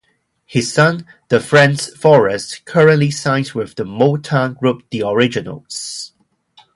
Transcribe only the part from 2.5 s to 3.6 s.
currently sings